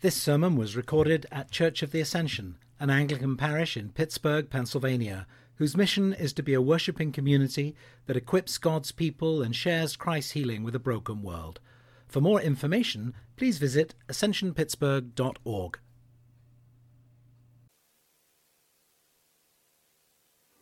[0.00, 5.26] This sermon was recorded at Church of the Ascension, an Anglican parish in Pittsburgh, Pennsylvania,
[5.56, 7.74] whose mission is to be a worshipping community
[8.06, 11.58] that equips God's people and shares Christ's healing with a broken world.
[12.06, 15.78] For more information, please visit ascensionpittsburgh.org.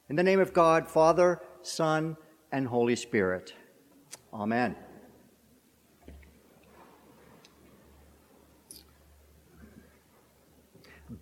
[0.09, 2.17] In the name of God, Father, Son,
[2.53, 3.53] and Holy Spirit.
[4.33, 4.77] Amen.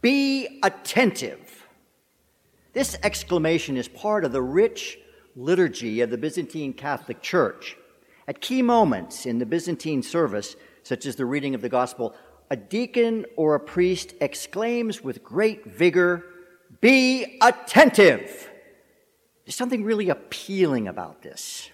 [0.04, 1.66] Be attentive.
[2.74, 4.98] This exclamation is part of the rich
[5.34, 7.78] liturgy of the Byzantine Catholic Church.
[8.28, 12.14] At key moments in the Byzantine service, such as the reading of the Gospel,
[12.50, 16.26] a deacon or a priest exclaims with great vigor,
[16.82, 18.50] Be attentive!
[19.46, 21.70] There's something really appealing about this.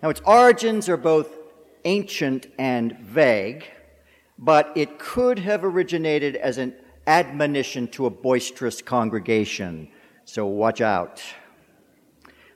[0.00, 1.36] Now, its origins are both
[1.84, 3.64] ancient and vague,
[4.38, 6.72] but it could have originated as an
[7.10, 9.88] admonition to a boisterous congregation,
[10.24, 11.20] so watch out.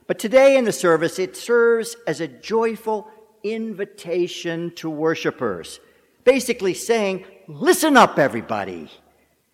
[0.07, 3.09] But today in the service, it serves as a joyful
[3.43, 5.81] invitation to worshipers,
[6.23, 8.89] basically saying, Listen up, everybody.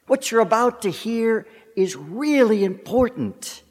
[0.06, 3.64] What you're about to hear is really important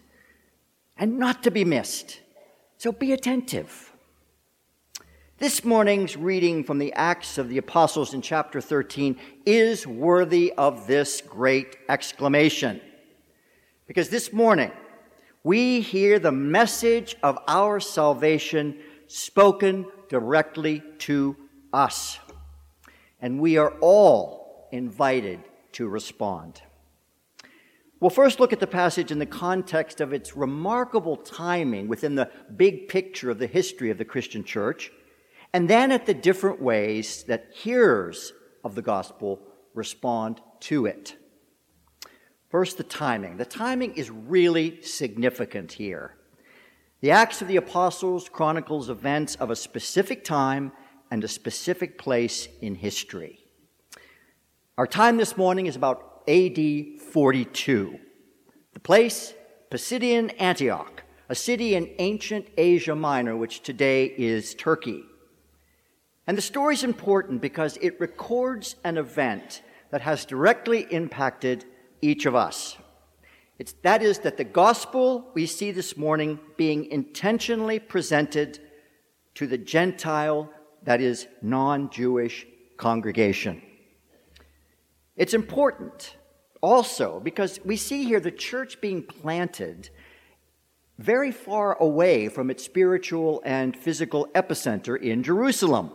[0.97, 2.21] and not to be missed.
[2.77, 3.90] So be attentive.
[5.41, 10.87] This morning's reading from the Acts of the Apostles in chapter 13 is worthy of
[10.87, 12.79] this great exclamation.
[13.87, 14.71] Because this morning,
[15.43, 21.35] we hear the message of our salvation spoken directly to
[21.73, 22.19] us.
[23.19, 25.41] And we are all invited
[25.73, 26.61] to respond.
[27.99, 32.31] We'll first look at the passage in the context of its remarkable timing within the
[32.55, 34.93] big picture of the history of the Christian church
[35.53, 38.33] and then at the different ways that hearers
[38.65, 39.41] of the gospel
[39.75, 41.17] respond to it.
[42.51, 43.37] First, the timing.
[43.37, 46.17] The timing is really significant here.
[47.01, 50.73] The Acts of the Apostles chronicles events of a specific time
[51.11, 53.39] and a specific place in history.
[54.77, 57.99] Our time this morning is about AD 42.
[58.73, 59.35] The place,
[59.71, 65.05] Pisidian Antioch, a city in ancient Asia Minor, which today is Turkey.
[66.31, 71.65] And the story is important because it records an event that has directly impacted
[72.03, 72.77] each of us.
[73.59, 78.61] It's, that is, that the gospel we see this morning being intentionally presented
[79.35, 80.49] to the Gentile,
[80.85, 83.61] that is, non Jewish congregation.
[85.17, 86.17] It's important
[86.61, 89.91] also because we see here the church being planted
[90.97, 95.91] very far away from its spiritual and physical epicenter in Jerusalem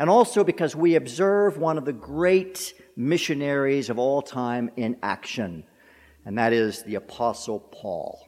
[0.00, 5.62] and also because we observe one of the great missionaries of all time in action,
[6.24, 8.26] and that is the Apostle Paul.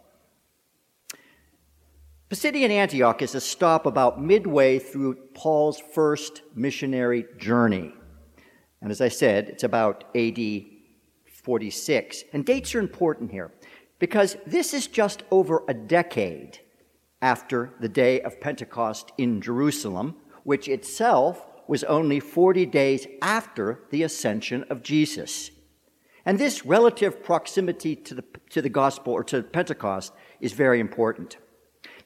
[2.28, 7.94] Pisidian Antioch is a stop about midway through Paul's first missionary journey.
[8.82, 10.38] And as I said, it's about AD
[11.42, 12.24] 46.
[12.34, 13.50] And dates are important here
[13.98, 16.58] because this is just over a decade
[17.22, 24.02] after the day of Pentecost in Jerusalem, which itself was only 40 days after the
[24.02, 25.50] ascension of Jesus.
[26.24, 31.36] And this relative proximity to the, to the gospel or to Pentecost is very important.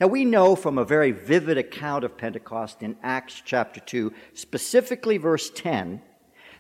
[0.01, 5.17] Now, we know from a very vivid account of Pentecost in Acts chapter 2, specifically
[5.17, 6.03] verse 10,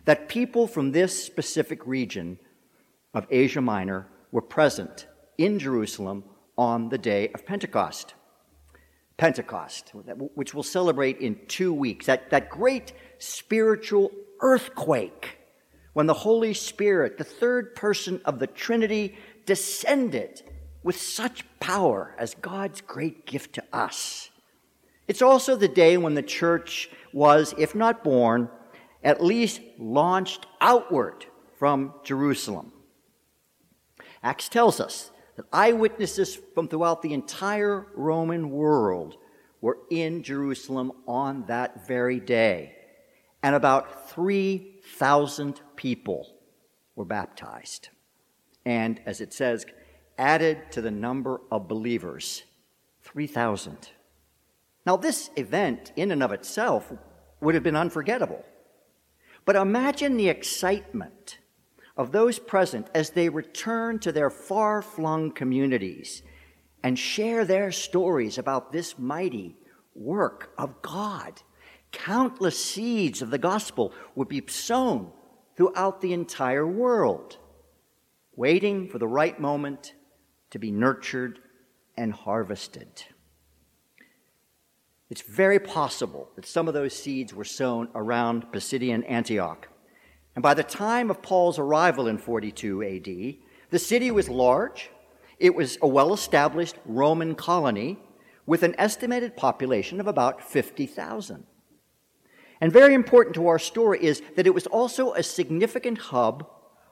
[0.07, 2.39] that people from this specific region
[3.13, 5.07] of Asia Minor were present
[5.39, 6.25] in Jerusalem
[6.57, 8.15] on the day of Pentecost.
[9.16, 9.93] Pentecost,
[10.34, 14.10] which we'll celebrate in two weeks, that, that great spiritual
[14.41, 15.38] earthquake
[15.94, 19.16] when the Holy Spirit, the third person of the Trinity,
[19.47, 20.43] descended
[20.82, 24.28] with such power as God's great gift to us.
[25.09, 28.50] It's also the day when the church was, if not born,
[29.03, 31.24] at least launched outward
[31.59, 32.72] from Jerusalem.
[34.22, 39.16] Acts tells us that eyewitnesses from throughout the entire Roman world
[39.60, 42.74] were in Jerusalem on that very day.
[43.42, 46.34] And about 3,000 people
[46.94, 47.91] were baptized.
[48.65, 49.66] And as it says,
[50.18, 52.42] added to the number of believers
[53.03, 53.91] 3,000.
[54.84, 56.92] Now, this event, in and of itself,
[57.41, 58.44] would have been unforgettable.
[59.44, 61.38] But imagine the excitement
[61.97, 66.22] of those present as they return to their far flung communities
[66.83, 69.57] and share their stories about this mighty
[69.95, 71.41] work of God.
[71.91, 75.10] Countless seeds of the gospel would be sown
[75.57, 77.39] throughout the entire world,
[78.34, 79.95] waiting for the right moment
[80.51, 81.39] to be nurtured
[81.97, 83.04] and harvested.
[85.09, 89.69] It's very possible that some of those seeds were sown around Pisidian Antioch.
[90.36, 93.36] And by the time of Paul's arrival in 42 AD,
[93.71, 94.91] the city was large,
[95.38, 97.98] it was a well established Roman colony
[98.44, 101.44] with an estimated population of about 50,000.
[102.60, 106.48] And very important to our story is that it was also a significant hub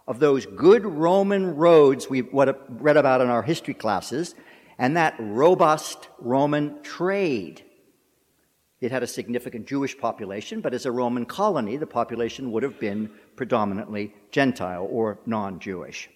[0.06, 4.34] of those good Roman roads we what read about in our history classes
[4.78, 7.63] and that robust Roman trade.
[8.84, 12.78] It had a significant Jewish population, but as a Roman colony, the population would have
[12.78, 16.10] been predominantly Gentile or non Jewish.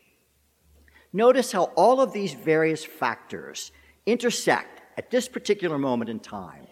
[1.10, 3.72] Notice how all of these various factors
[4.04, 6.66] intersect at this particular moment in time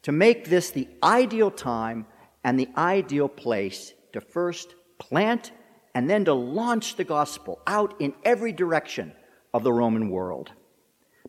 [0.00, 2.06] to make this the ideal time
[2.42, 5.52] and the ideal place to first plant
[5.94, 9.12] and then to launch the gospel out in every direction
[9.52, 10.52] of the Roman world.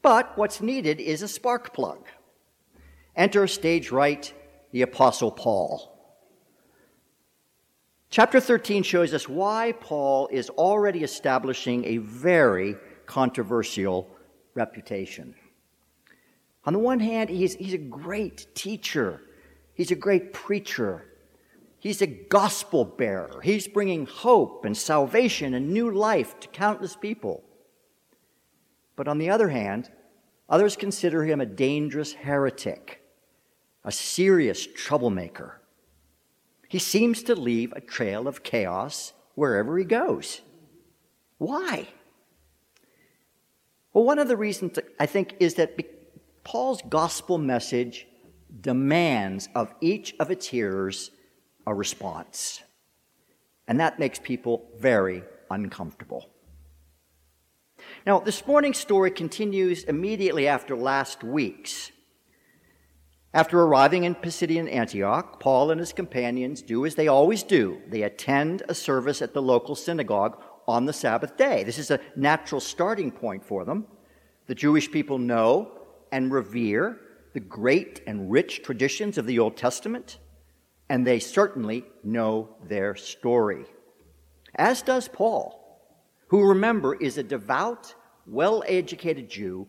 [0.02, 2.08] But what's needed is a spark plug.
[3.20, 4.34] Enter stage right
[4.72, 5.94] the Apostle Paul.
[8.10, 14.10] Chapter 13 shows us why Paul is already establishing a very controversial
[14.56, 15.36] reputation.
[16.64, 19.22] On the one hand, he's, he's a great teacher,
[19.74, 21.06] he's a great preacher,
[21.78, 27.44] he's a gospel bearer, he's bringing hope and salvation and new life to countless people.
[28.96, 29.92] But on the other hand,
[30.48, 32.99] others consider him a dangerous heretic,
[33.84, 35.62] a serious troublemaker.
[36.68, 40.42] He seems to leave a trail of chaos wherever he goes.
[41.38, 41.88] Why?
[43.94, 45.78] Well, one of the reasons I think is that
[46.44, 48.08] Paul's gospel message
[48.62, 51.12] demands of each of its hearers
[51.66, 52.62] a response.
[53.68, 56.30] And that makes people very uncomfortable.
[58.06, 61.92] Now, this morning's story continues immediately after last week's.
[63.34, 68.02] After arriving in Pisidian Antioch, Paul and his companions do as they always do they
[68.02, 71.64] attend a service at the local synagogue on the Sabbath day.
[71.64, 73.86] This is a natural starting point for them.
[74.48, 75.72] The Jewish people know
[76.12, 77.00] and revere
[77.34, 80.18] the great and rich traditions of the Old Testament,
[80.90, 83.66] and they certainly know their story.
[84.56, 85.84] As does Paul,
[86.30, 87.94] who remember is a devout,
[88.26, 89.68] well educated Jew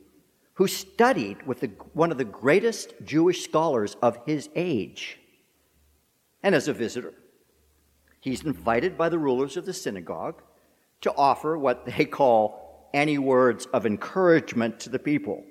[0.61, 5.19] who studied with the, one of the greatest Jewish scholars of his age.
[6.43, 7.15] And as a visitor,
[8.21, 10.43] he's invited by the rulers of the synagogue
[11.01, 15.43] to offer what they call any words of encouragement to the people.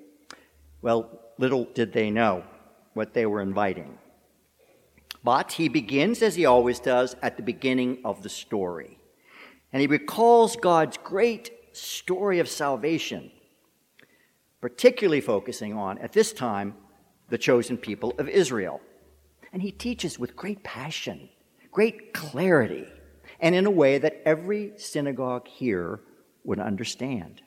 [0.84, 2.44] Well, little did they know
[2.94, 3.98] what they were inviting.
[5.24, 9.00] But he begins, as he always does, at the beginning of the story.
[9.74, 13.32] And he recalls God's great story of salvation,
[14.62, 16.76] particularly focusing on, at this time,
[17.30, 18.82] the chosen people of Israel.
[19.54, 21.30] And he teaches with great passion,
[21.72, 22.86] great clarity,
[23.40, 26.02] and in a way that every synagogue here
[26.44, 27.42] would understand.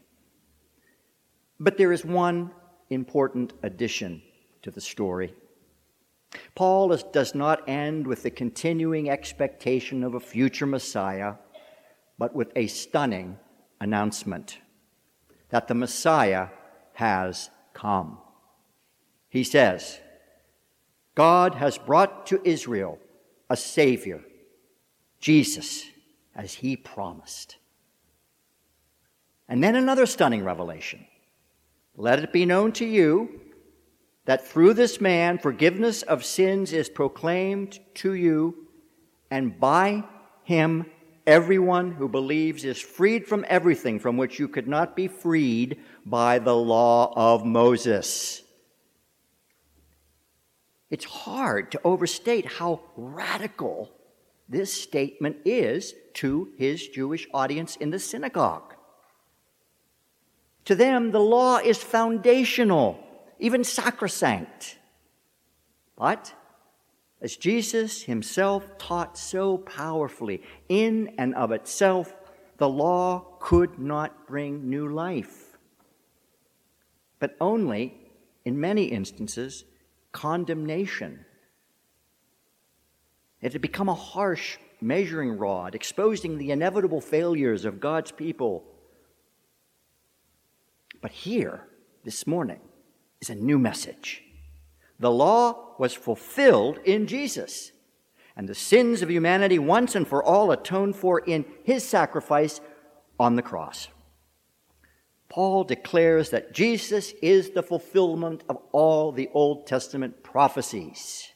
[1.61, 2.51] But there is one
[2.91, 4.23] important addition
[4.63, 5.35] to the story.
[6.55, 11.35] Paul is, does not end with the continuing expectation of a future Messiah,
[12.19, 13.39] but with a stunning
[13.81, 14.59] announcement
[15.51, 16.49] that the Messiah
[17.03, 18.17] has come.
[19.29, 19.99] He says,
[21.17, 23.01] God has brought to Israel
[23.51, 24.23] a Savior,
[25.19, 25.85] Jesus,
[26.37, 27.57] as he promised.
[29.49, 31.05] And then another stunning revelation
[31.97, 33.41] let it be known to you
[34.25, 38.69] that through this man forgiveness of sins is proclaimed to you,
[39.29, 40.05] and by
[40.45, 40.87] him
[41.27, 46.39] everyone who believes is freed from everything from which you could not be freed by
[46.39, 48.43] the law of Moses.
[50.91, 53.91] It's hard to overstate how radical
[54.49, 58.75] this statement is to his Jewish audience in the synagogue.
[60.67, 63.03] To them, the law is foundational,
[63.39, 64.77] even sacrosanct.
[65.97, 66.35] But,
[67.23, 72.15] as Jesus himself taught so powerfully, in and of itself,
[72.59, 75.57] the law could not bring new life,
[77.19, 77.95] but only,
[78.45, 79.65] in many instances,
[80.11, 81.25] condemnation.
[83.41, 88.65] It had become a harsh measuring rod, exposing the inevitable failures of God's people
[91.03, 91.67] but here,
[92.05, 92.61] this morning,
[93.21, 94.23] is a new message.
[95.03, 97.73] The law was fulfilled in Jesus.
[98.37, 102.61] and the sins of humanity once and for all atoned for in his sacrifice
[103.19, 103.89] on the cross.
[105.29, 111.29] Paul declares that Jesus is the fulfillment of all the Old Testament prophecies.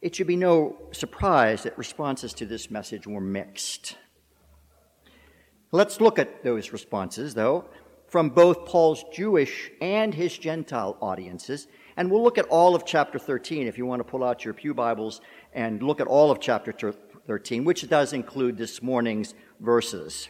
[0.00, 3.96] It should be no surprise that responses to this message were mixed.
[5.70, 7.64] Let's look at those responses, though,
[8.08, 11.66] from both Paul's Jewish and his Gentile audiences.
[11.96, 14.54] And we'll look at all of chapter 13 if you want to pull out your
[14.54, 15.20] Pew Bibles
[15.52, 20.28] and look at all of chapter 13, which does include this morning's verses.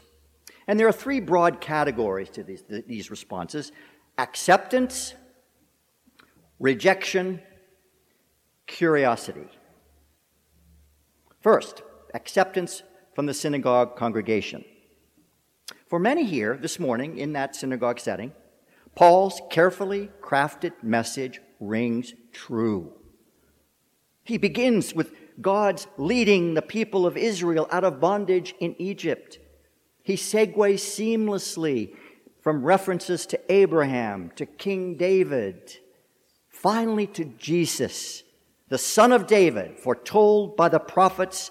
[0.67, 3.73] And there are three broad categories to these, these responses
[4.19, 5.15] acceptance,
[6.59, 7.41] rejection,
[8.67, 9.49] curiosity.
[11.41, 11.83] First,
[12.15, 12.83] acceptance
[13.15, 14.65] from the synagogue congregation.
[15.89, 18.33] For many here this morning in that synagogue setting,
[18.95, 22.93] Paul's carefully crafted message rings true.
[24.25, 29.39] He begins with God's leading the people of Israel out of bondage in Egypt.
[30.03, 31.95] He segues seamlessly
[32.41, 35.77] from references to Abraham, to King David,
[36.49, 38.23] finally to Jesus,
[38.69, 41.51] the son of David, foretold by the prophets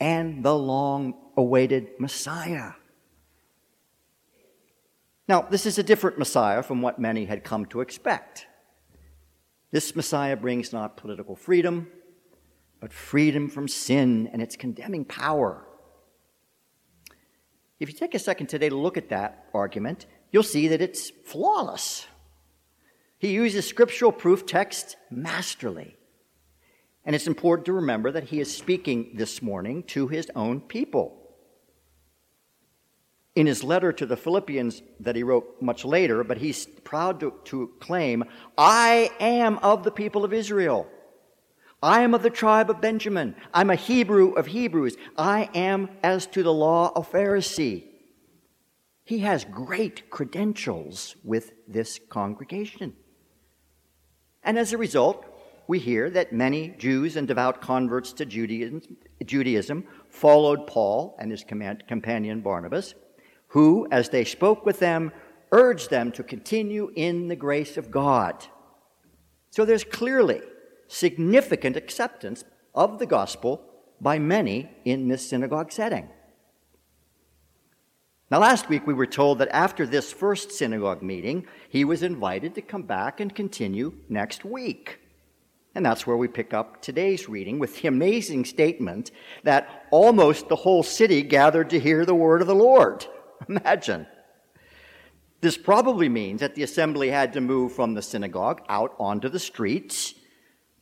[0.00, 2.72] and the long awaited Messiah.
[5.28, 8.47] Now, this is a different Messiah from what many had come to expect.
[9.70, 11.88] This Messiah brings not political freedom,
[12.80, 15.66] but freedom from sin and its condemning power.
[17.78, 21.10] If you take a second today to look at that argument, you'll see that it's
[21.10, 22.06] flawless.
[23.18, 25.96] He uses scriptural proof text masterly.
[27.04, 31.27] And it's important to remember that he is speaking this morning to his own people.
[33.38, 37.34] In his letter to the Philippians that he wrote much later, but he's proud to,
[37.44, 38.24] to claim,
[38.58, 40.88] I am of the people of Israel.
[41.80, 43.36] I am of the tribe of Benjamin.
[43.54, 44.96] I'm a Hebrew of Hebrews.
[45.16, 47.84] I am, as to the law, a Pharisee.
[49.04, 52.96] He has great credentials with this congregation.
[54.42, 55.24] And as a result,
[55.68, 58.82] we hear that many Jews and devout converts to Judaism,
[59.24, 62.96] Judaism followed Paul and his companion Barnabas,
[63.48, 65.12] who, as they spoke with them,
[65.52, 68.46] urged them to continue in the grace of God.
[69.50, 70.40] So there's clearly
[70.88, 73.62] significant acceptance of the gospel
[74.00, 76.08] by many in this synagogue setting.
[78.30, 82.54] Now, last week we were told that after this first synagogue meeting, he was invited
[82.54, 85.00] to come back and continue next week.
[85.74, 89.12] And that's where we pick up today's reading with the amazing statement
[89.44, 93.06] that almost the whole city gathered to hear the word of the Lord.
[93.48, 94.06] Imagine.
[95.40, 99.38] This probably means that the assembly had to move from the synagogue out onto the
[99.38, 100.14] streets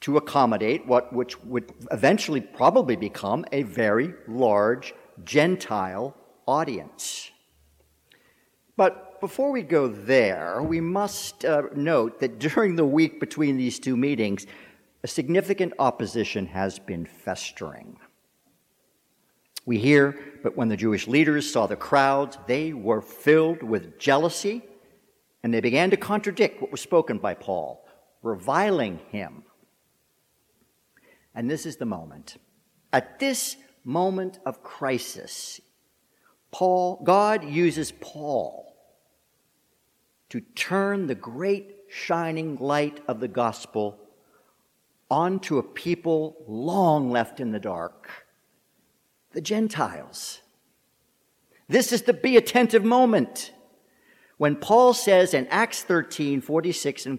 [0.01, 4.95] to accommodate what which would eventually probably become a very large
[5.25, 6.15] Gentile
[6.47, 7.31] audience.
[8.77, 13.79] But before we go there, we must uh, note that during the week between these
[13.79, 14.47] two meetings,
[15.03, 17.99] a significant opposition has been festering.
[19.67, 24.63] We hear, but when the Jewish leaders saw the crowds, they were filled with jealousy,
[25.43, 27.87] and they began to contradict what was spoken by Paul,
[28.23, 29.43] reviling him
[31.37, 32.39] and this is the moment.
[32.93, 35.61] At this moment of crisis,
[36.51, 38.75] Paul, God uses Paul
[40.31, 43.99] to turn the great shining light of the gospel
[45.11, 48.26] onto a people long left in the dark
[49.37, 50.41] the Gentiles.
[51.69, 53.53] This is the be attentive moment
[54.39, 57.19] when Paul says in Acts 13 46 and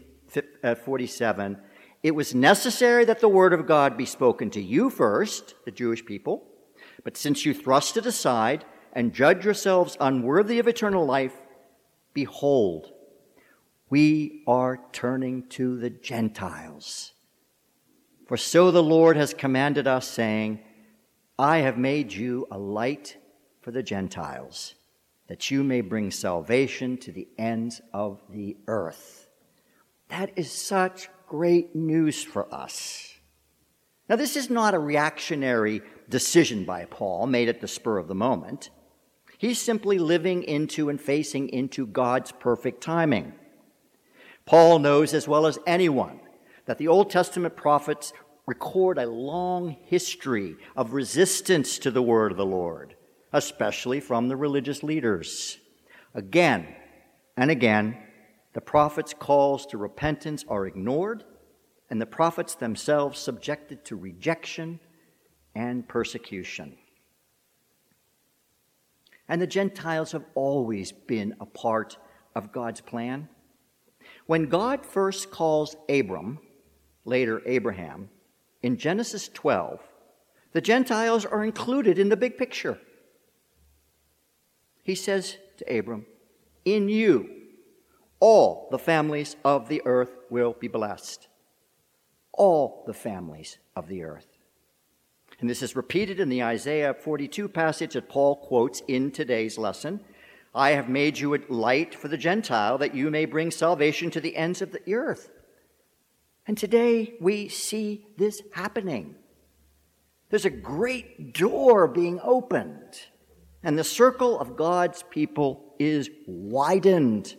[0.63, 1.59] uh, 47,
[2.01, 6.03] it was necessary that the word of God be spoken to you first, the Jewish
[6.03, 6.43] people,
[7.03, 11.36] but since you thrust it aside and judge yourselves unworthy of eternal life,
[12.15, 12.93] behold,
[13.91, 17.13] we are turning to the Gentiles.
[18.27, 20.62] For so the Lord has commanded us, saying,
[21.39, 23.17] I have made you a light
[23.62, 24.74] for the Gentiles,
[25.27, 29.29] that you may bring salvation to the ends of the earth.
[30.10, 33.13] That is such great news for us.
[34.10, 38.15] Now, this is not a reactionary decision by Paul made at the spur of the
[38.15, 38.72] moment.
[39.38, 43.34] He's simply living into and facing into God's perfect timing.
[44.46, 46.20] Paul knows as well as anyone
[46.65, 48.13] that the Old Testament prophets
[48.48, 52.96] record a long history of resistance to the word of the Lord,
[53.34, 55.58] especially from the religious leaders.
[56.16, 56.66] Again
[57.36, 57.98] and again,
[58.54, 61.25] the prophets' calls to repentance are ignored,
[61.89, 64.80] and the prophets themselves subjected to rejection
[65.54, 66.77] and persecution.
[69.27, 71.98] And the Gentiles have always been a part
[72.34, 73.27] of God's plan.
[74.25, 76.39] When God first calls Abram,
[77.04, 78.10] later Abraham,
[78.62, 79.80] in Genesis 12,
[80.54, 82.80] the Gentiles are included in the big picture.
[84.84, 86.06] He says to Abram,
[86.66, 87.30] In you,
[88.20, 91.28] all the families of the earth will be blessed.
[92.34, 94.28] All the families of the earth.
[95.40, 100.00] And this is repeated in the Isaiah 42 passage that Paul quotes in today's lesson.
[100.56, 104.20] I have made you a light for the Gentile that you may bring salvation to
[104.20, 105.30] the ends of the earth.
[106.48, 109.16] And today we see this happening.
[110.30, 113.01] There's a great door being opened,
[113.63, 117.36] and the circle of God's people is widened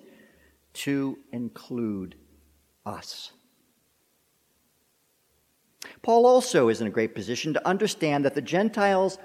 [0.75, 2.17] to include
[2.85, 3.33] us.
[6.03, 9.19] Paul also is in a great position to understand that the Gentiles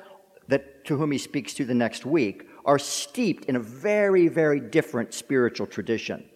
[0.48, 4.60] that, to whom he speaks to the next week are steeped in a very, very
[4.60, 6.30] different spiritual tradition.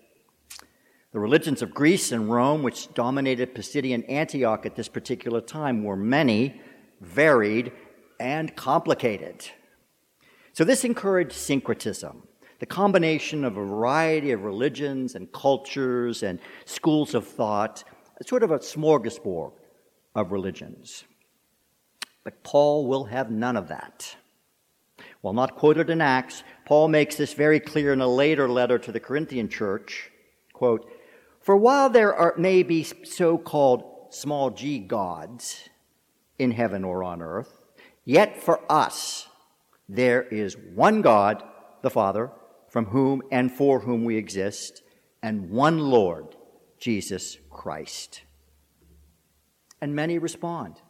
[1.17, 5.95] The religions of Greece and Rome, which dominated Pisidian Antioch at this particular time, were
[5.95, 6.61] many,
[7.01, 7.71] varied,
[8.19, 9.49] and complicated.
[10.53, 12.21] So this encouraged syncretism,
[12.59, 17.83] the combination of a variety of religions and cultures and schools of thought,
[18.23, 19.53] sort of a smorgasbord
[20.13, 21.03] of religions.
[22.23, 24.15] But Paul will have none of that.
[25.21, 28.91] While not quoted in Acts, Paul makes this very clear in a later letter to
[28.91, 30.11] the Corinthian church.
[30.53, 30.87] Quote,
[31.47, 35.69] For while there are, may be so called small g gods
[36.37, 37.63] in heaven or on earth,
[38.03, 39.29] yet for us
[39.87, 41.41] there is one God,
[41.83, 42.31] the Father,
[42.67, 44.81] from whom and for whom we exist,
[45.23, 46.35] and one Lord,
[46.79, 48.23] Jesus Christ
[49.79, 50.81] and many respond.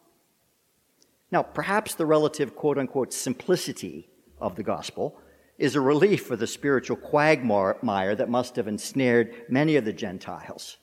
[1.30, 4.08] Now, perhaps the relative quote unquote simplicity
[4.40, 5.20] of the gospel
[5.58, 10.78] is a relief for the spiritual quagmire that must have ensnared many of the Gentiles.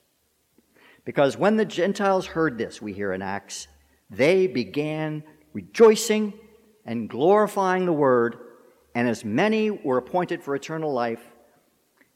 [1.05, 3.67] Because when the Gentiles heard this, we hear in Acts,
[4.09, 5.23] they began
[5.53, 6.33] rejoicing
[6.85, 8.37] and glorifying the word,
[8.93, 11.23] and as many were appointed for eternal life,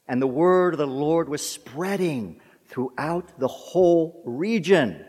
[0.07, 5.05] and the word of the Lord was spreading throughout the whole region.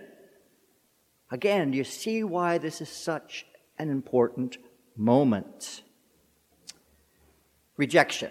[1.31, 3.46] Again, do you see why this is such
[3.79, 4.59] an important
[4.96, 5.83] moment?
[7.81, 8.31] Rejection.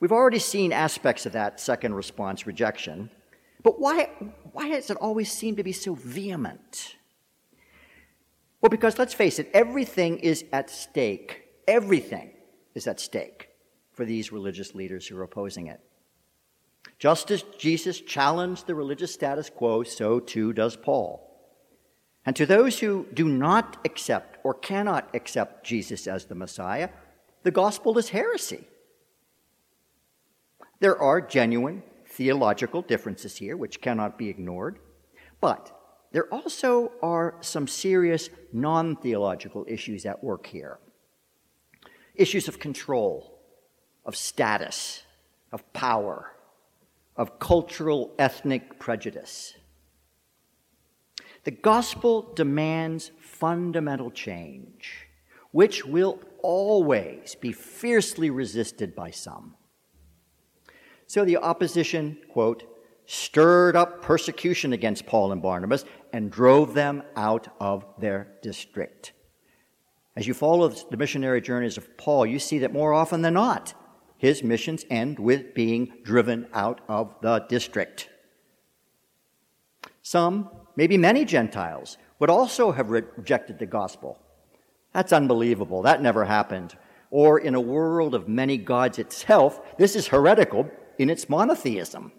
[0.00, 3.08] We've already seen aspects of that second response, rejection.
[3.62, 4.10] But why,
[4.52, 6.96] why does it always seem to be so vehement?
[8.60, 11.44] Well, because let's face it, everything is at stake.
[11.66, 12.32] Everything
[12.74, 13.48] is at stake
[13.92, 15.80] for these religious leaders who are opposing it.
[16.98, 21.26] Just as Jesus challenged the religious status quo, so too does Paul.
[22.26, 26.90] And to those who do not accept or cannot accept Jesus as the Messiah,
[27.42, 28.64] the gospel is heresy.
[30.80, 34.78] There are genuine theological differences here which cannot be ignored,
[35.40, 35.76] but
[36.12, 40.78] there also are some serious non theological issues at work here
[42.14, 43.38] issues of control,
[44.04, 45.04] of status,
[45.52, 46.32] of power,
[47.16, 49.54] of cultural ethnic prejudice.
[51.44, 55.06] The gospel demands fundamental change,
[55.52, 59.54] which will always be fiercely resisted by some.
[61.06, 62.64] So the opposition, quote,
[63.06, 69.12] stirred up persecution against Paul and Barnabas and drove them out of their district.
[70.16, 73.74] As you follow the missionary journeys of Paul, you see that more often than not,
[74.16, 78.08] his missions end with being driven out of the district.
[80.02, 84.18] Some maybe many Gentiles, would also have rejected the gospel.
[84.92, 85.82] That's unbelievable.
[85.82, 86.76] That never happened.
[87.10, 92.12] Or in a world of many gods itself, this is heretical in its monotheism.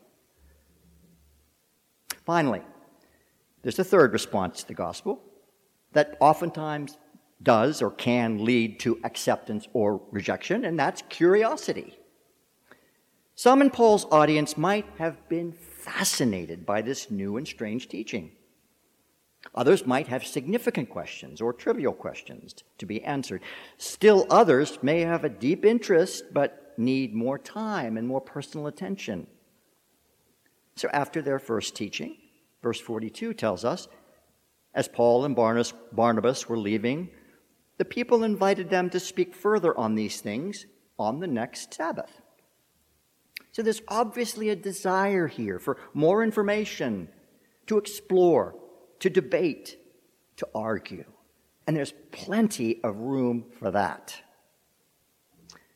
[2.26, 2.62] Finally,
[3.62, 5.22] there's a third response to the gospel
[5.94, 6.98] that oftentimes
[7.44, 11.98] does or can lead to acceptance or rejection, and that's curiosity.
[13.36, 18.32] Some in Paul's audience might have been fascinated by this new and strange teaching.
[19.56, 23.42] Others might have significant questions or trivial questions to be answered.
[23.78, 29.28] Still, others may have a deep interest but need more time and more personal attention.
[30.76, 32.16] So, after their first teaching,
[32.64, 33.88] verse 42 tells us,
[34.74, 37.10] as Paul and Barnabas were leaving,
[37.78, 40.66] the people invited them to speak further on these things
[40.98, 42.22] on the next Sabbath.
[43.52, 47.10] So, there's obviously a desire here for more information,
[47.68, 48.56] to explore,
[49.02, 49.78] to debate,
[50.38, 51.06] to argue.
[51.68, 54.16] And there's plenty of room for that.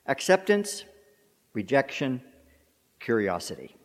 [0.08, 0.84] Acceptance,
[1.54, 2.22] rejection,
[3.00, 3.76] curiosity.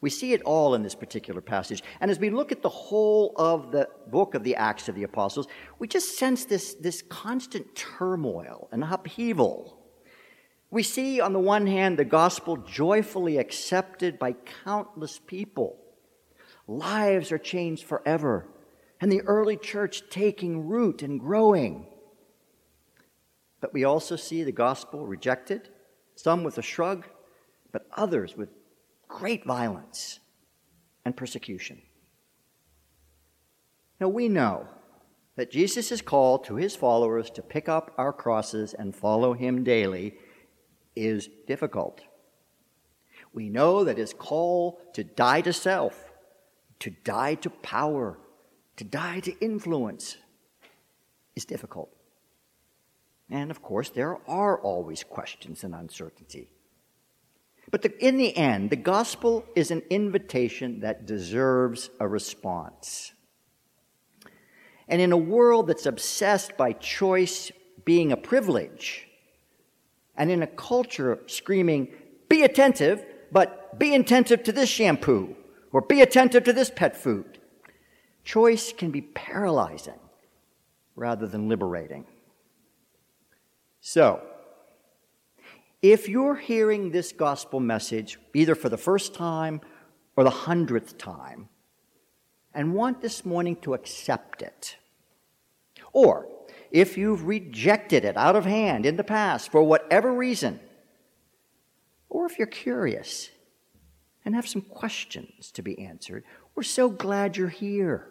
[0.00, 1.82] We see it all in this particular passage.
[2.00, 5.04] And as we look at the whole of the book of the Acts of the
[5.04, 9.78] Apostles, we just sense this, this constant turmoil and upheaval.
[10.70, 15.83] We see, on the one hand, the gospel joyfully accepted by countless people.
[16.66, 18.46] Lives are changed forever,
[19.00, 21.86] and the early church taking root and growing.
[23.60, 25.68] But we also see the gospel rejected,
[26.14, 27.06] some with a shrug,
[27.72, 28.50] but others with
[29.08, 30.20] great violence
[31.04, 31.82] and persecution.
[34.00, 34.68] Now we know
[35.36, 40.14] that Jesus' call to his followers to pick up our crosses and follow him daily
[40.94, 42.02] is difficult.
[43.32, 46.03] We know that his call to die to self,
[46.80, 48.18] to die to power,
[48.76, 50.16] to die to influence
[51.36, 51.90] is difficult.
[53.30, 56.48] And of course, there are always questions and uncertainty.
[57.70, 63.12] But the, in the end, the gospel is an invitation that deserves a response.
[64.86, 67.50] And in a world that's obsessed by choice
[67.84, 69.08] being a privilege,
[70.16, 71.88] and in a culture screaming,
[72.28, 75.34] be attentive, but be attentive to this shampoo,
[75.74, 77.40] or be attentive to this pet food,
[78.22, 79.98] choice can be paralyzing
[80.94, 82.06] rather than liberating.
[83.80, 84.22] So,
[85.82, 89.60] if you're hearing this gospel message, either for the first time
[90.16, 91.48] or the hundredth time,
[92.54, 94.76] and want this morning to accept it,
[95.92, 96.28] or
[96.70, 100.60] if you've rejected it out of hand in the past for whatever reason,
[102.08, 103.30] or if you're curious
[104.24, 108.08] and have some questions to be answered, we're so glad you're here.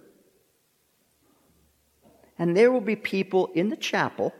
[2.38, 4.34] And there will be people in the chapel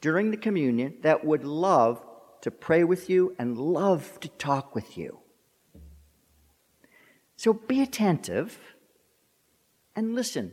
[0.00, 2.04] during the communion that would love
[2.42, 5.18] to pray with you and love to talk with you.
[7.36, 8.58] So be attentive
[9.96, 10.52] and listen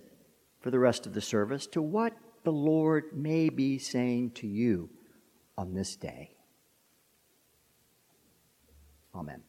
[0.59, 4.89] for the rest of the service to what the Lord may be saying to you
[5.57, 6.35] on this day.
[9.13, 9.48] Amen.